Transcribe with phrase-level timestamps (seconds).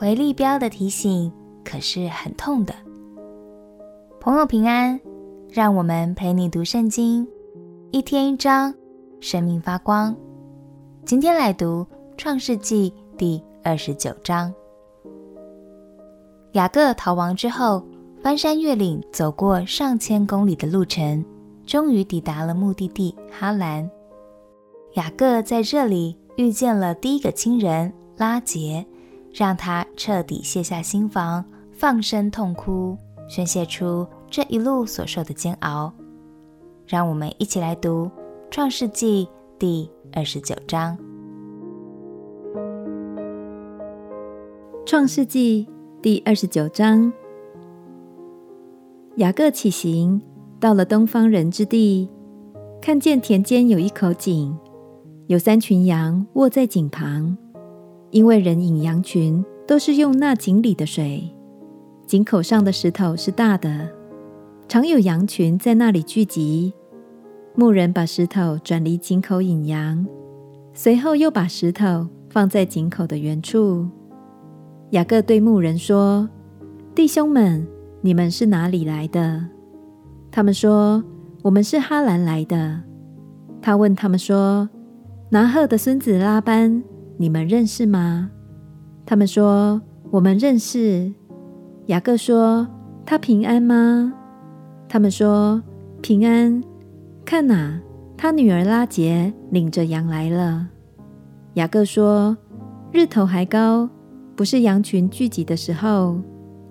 [0.00, 1.32] 回力镖的提醒
[1.64, 2.72] 可是很痛的。
[4.20, 4.98] 朋友平安，
[5.50, 7.26] 让我们陪你读圣经，
[7.90, 8.72] 一天一章，
[9.18, 10.14] 生命发光。
[11.04, 11.84] 今天来读
[12.16, 14.54] 创世纪第二十九章。
[16.52, 17.84] 雅各逃亡之后，
[18.22, 21.24] 翻山越岭，走过上千公里的路程，
[21.66, 23.90] 终于抵达了目的地哈兰。
[24.94, 28.86] 雅各在这里遇见了第一个亲人拉结，
[29.38, 35.92] 让他彻底卸下心防，放声痛哭，宣泄出这一路所受的煎熬。
[36.88, 38.06] 让我们一起来读
[38.50, 40.98] 《创世纪》第二十九章。
[44.84, 45.68] 《创世纪》
[46.02, 47.12] 第二十九章，
[49.18, 50.20] 雅各起行，
[50.58, 52.10] 到了东方人之地，
[52.82, 54.58] 看见田间有一口井。
[55.28, 57.36] 有三群羊卧在井旁，
[58.10, 61.28] 因为人饮羊群都是用那井里的水。
[62.06, 63.88] 井口上的石头是大的，
[64.66, 66.72] 常有羊群在那里聚集。
[67.54, 70.06] 牧人把石头转离井口引羊，
[70.72, 73.86] 随后又把石头放在井口的原处。
[74.90, 76.28] 雅各对牧人说
[76.94, 77.66] ：“弟兄们，
[78.00, 79.44] 你们是哪里来的？”
[80.30, 81.04] 他们说
[81.42, 82.80] ：“我们是哈兰来的。”
[83.60, 84.68] 他问他们说。
[85.30, 86.82] 拿鹤的孙子拉班，
[87.18, 88.30] 你们认识吗？
[89.04, 91.12] 他们说：“我们认识。”
[91.86, 92.68] 雅各说
[93.04, 94.14] ：“他平安吗？”
[94.88, 95.60] 他们说
[96.00, 96.62] ：“平安。”
[97.26, 97.80] 看哪，
[98.16, 100.68] 他女儿拉杰领着羊来了。
[101.54, 102.36] 雅各说
[102.92, 103.90] ：“日头还高，
[104.36, 106.20] 不是羊群聚集的时候，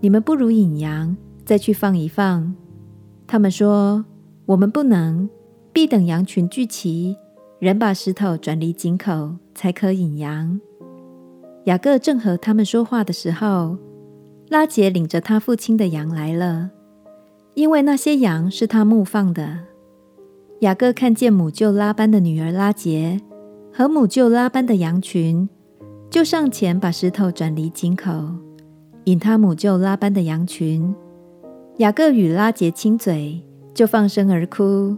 [0.00, 2.54] 你们不如引羊，再去放一放。”
[3.26, 4.04] 他们说
[4.44, 5.28] ：“我们不能，
[5.72, 7.16] 必等羊群聚齐。”
[7.64, 10.60] 人把石头转离井口，才可引羊。
[11.64, 13.78] 雅各正和他们说话的时候，
[14.50, 16.68] 拉杰领着他父亲的羊来了，
[17.54, 19.60] 因为那些羊是他牧放的。
[20.60, 23.18] 雅各看见母舅拉班的女儿拉杰
[23.72, 25.48] 和母舅拉班的羊群，
[26.10, 28.12] 就上前把石头转离井口，
[29.04, 30.94] 引他母舅拉班的羊群。
[31.78, 33.40] 雅各与拉杰亲嘴，
[33.72, 34.94] 就放声而哭。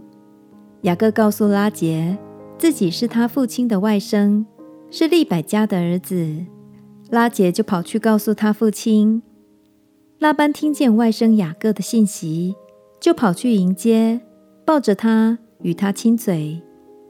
[0.81, 2.17] 雅各告诉拉杰。
[2.57, 4.43] 自己是他父亲的外甥，
[4.89, 6.45] 是利百加的儿子。
[7.11, 9.21] 拉杰就跑去告诉他父亲。
[10.17, 12.55] 拉班听见外甥雅各的信息，
[12.99, 14.19] 就跑去迎接，
[14.65, 16.59] 抱着他，与他亲嘴，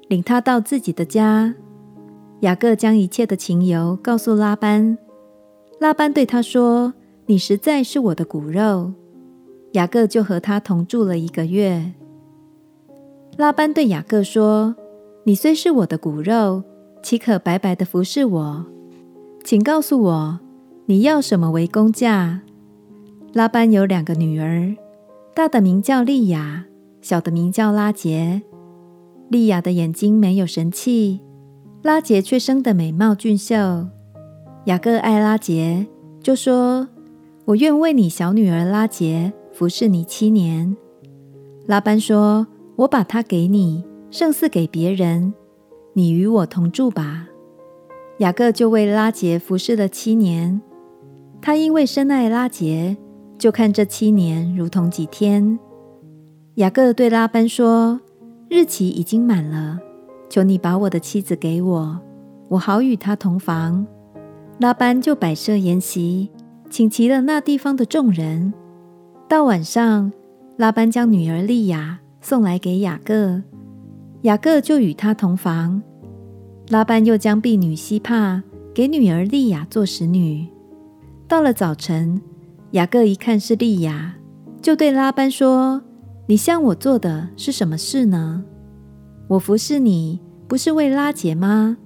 [0.09, 1.55] 领他到自己的家。
[2.41, 4.97] 雅各将一切的情由告诉拉班。
[5.79, 6.93] 拉班对他说
[7.27, 8.91] ：“你实在是我的骨肉。”
[9.73, 11.93] 雅各就和他同住了一个月。
[13.37, 14.75] 拉班对雅各说。
[15.27, 16.63] 你虽是我的骨肉，
[17.03, 18.65] 岂可白白的服侍我？
[19.43, 20.39] 请告诉我，
[20.85, 22.39] 你要什么为工价？
[23.33, 24.73] 拉班有两个女儿，
[25.35, 26.63] 大的名叫利亚，
[27.01, 28.41] 小的名叫拉杰。
[29.27, 31.19] 利亚的眼睛没有神气，
[31.81, 33.53] 拉杰却生得美貌俊秀。
[34.67, 35.87] 雅各爱拉杰，
[36.23, 36.87] 就说
[37.43, 40.77] ：“我愿为你小女儿拉杰服侍你七年。”
[41.67, 45.33] 拉班说：“我把她给你。”胜似给别人，
[45.93, 47.27] 你与我同住吧。
[48.19, 50.61] 雅各就为拉杰服侍了七年。
[51.41, 52.97] 他因为深爱拉杰，
[53.37, 55.59] 就看这七年如同几天。
[56.55, 58.01] 雅各对拉班说
[58.49, 59.77] ：“日期已经满了，
[60.29, 61.99] 求你把我的妻子给我，
[62.49, 63.85] 我好与她同房。”
[64.59, 66.31] 拉班就摆设筵席，
[66.71, 68.51] 请齐了那地方的众人。
[69.29, 70.11] 到晚上，
[70.55, 73.43] 拉班将女儿利亚送来给雅各。
[74.23, 75.81] 雅各就与他同房，
[76.69, 78.41] 拉班又将婢女希帕
[78.73, 80.47] 给女儿利亚做使女。
[81.27, 82.19] 到了早晨，
[82.71, 84.15] 雅各一看是利亚，
[84.61, 85.81] 就对拉班说
[86.25, 88.43] ：“你向我做的是什么事呢？
[89.27, 91.77] 我服侍你不是为拉结吗？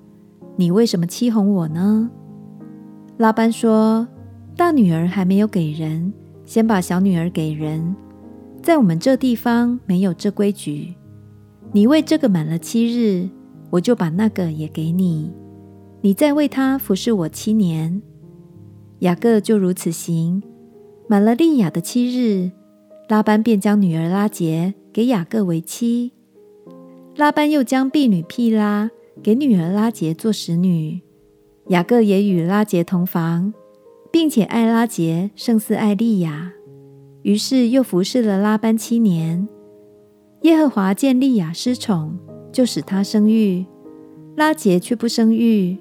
[0.55, 2.09] 你为什么欺哄我呢？”
[3.17, 4.07] 拉班说
[4.55, 6.13] ：“大女儿还没有给人，
[6.45, 7.93] 先把小女儿给人。
[8.63, 10.93] 在我们这地方没有这规矩。”
[11.73, 13.29] 你为这个满了七日，
[13.69, 15.31] 我就把那个也给你。
[16.01, 18.01] 你再为他服侍我七年。
[18.99, 20.43] 雅各就如此行。
[21.07, 22.51] 满了利亚的七日，
[23.07, 26.11] 拉班便将女儿拉结给雅各为妻。
[27.15, 28.91] 拉班又将婢女辟拉
[29.23, 31.01] 给女儿拉结做使女。
[31.67, 33.53] 雅各也与拉结同房，
[34.11, 36.51] 并且爱拉结胜似爱利亚，
[37.21, 39.47] 于是又服侍了拉班七年。
[40.41, 42.17] 耶和华见利亚失宠，
[42.51, 43.65] 就使她生育；
[44.35, 45.77] 拉杰却不生育。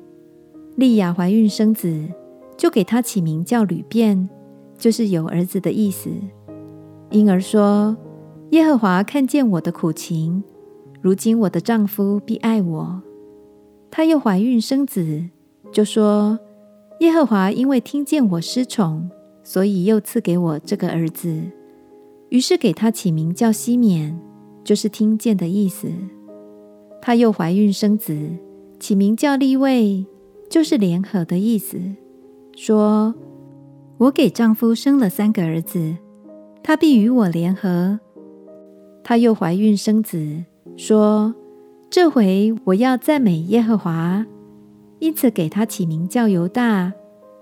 [0.76, 2.06] 利亚怀孕生子，
[2.56, 4.28] 就给他起名叫吕便，
[4.78, 6.10] 就是有儿子的意思。
[7.10, 7.96] 因而说
[8.50, 10.42] ：“耶和华看见我的苦情，
[11.00, 13.02] 如今我的丈夫必爱我。”
[13.90, 15.24] 她又怀孕生子，
[15.72, 16.38] 就说
[17.00, 19.10] ：“耶和华因为听见我失宠，
[19.42, 21.42] 所以又赐给我这个儿子。”
[22.30, 24.16] 于是给他起名叫西缅，
[24.64, 25.90] 就是听见的意思。
[27.02, 28.16] 她又怀孕生子，
[28.78, 30.04] 起名叫利未，
[30.48, 31.80] 就是联合的意思。
[32.56, 33.14] 说
[33.98, 35.96] ：“我给丈夫生了三个儿子。”
[36.62, 37.98] 他必与我联合。
[39.02, 40.44] 她又怀孕生子，
[40.76, 41.34] 说
[41.88, 44.26] ：“这回我要赞美耶和华，
[44.98, 46.92] 因此给他起名叫犹大，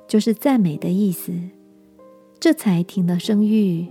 [0.06, 1.32] 就是赞美的意思。”
[2.38, 3.88] 这才停了生育。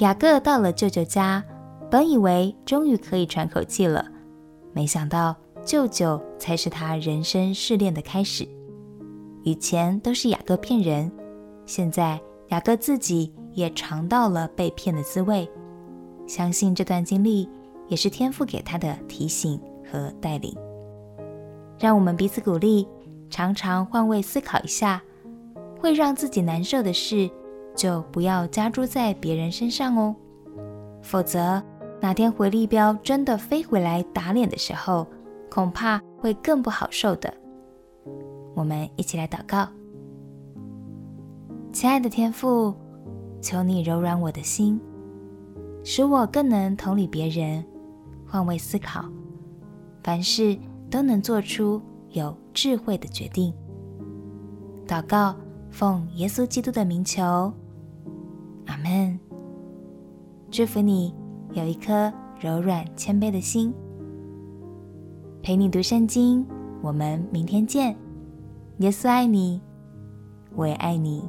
[0.00, 1.44] 雅各到了舅舅家，
[1.90, 4.02] 本以为终于可以喘口气了，
[4.72, 8.48] 没想到舅舅才是他人生试炼的开始。
[9.42, 11.10] 以前都是雅各骗人。
[11.66, 12.18] 现在
[12.48, 15.46] 雅各自己也尝到了被骗的滋味，
[16.26, 17.46] 相信这段经历
[17.86, 19.60] 也是天父给他的提醒
[19.92, 20.56] 和带领。
[21.78, 22.88] 让我们彼此鼓励，
[23.28, 25.02] 常常换位思考一下，
[25.78, 27.30] 会让自己难受的事，
[27.74, 30.14] 就不要加注在别人身上哦。
[31.02, 31.62] 否则
[32.00, 35.06] 哪天回力镖真的飞回来打脸的时候，
[35.50, 37.32] 恐怕会更不好受的。
[38.54, 39.68] 我们一起来祷告。
[41.72, 42.74] 亲爱的天父，
[43.40, 44.80] 求你柔软我的心，
[45.84, 47.64] 使我更能同理别人，
[48.26, 49.04] 换位思考，
[50.02, 50.58] 凡事
[50.90, 53.54] 都能做出有智慧的决定。
[54.86, 55.36] 祷告，
[55.70, 57.52] 奉耶稣基督的名求，
[58.66, 59.18] 阿门。
[60.50, 61.14] 祝福你
[61.52, 63.72] 有一颗柔软谦卑的心。
[65.42, 66.44] 陪你读圣经，
[66.82, 67.96] 我们明天见。
[68.78, 69.60] 耶稣爱你，
[70.54, 71.22] 我也爱你。